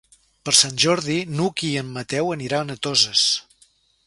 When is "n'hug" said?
1.35-1.63